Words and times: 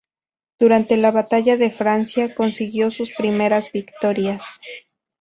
Durante 0.59 0.97
la 0.97 1.11
batalla 1.11 1.57
de 1.57 1.69
Francia, 1.69 2.33
consiguió 2.33 2.89
sus 2.89 3.11
primeras 3.11 3.71
victorias. 3.71 4.43